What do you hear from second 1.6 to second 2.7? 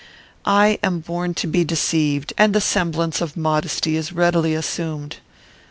deceived, and the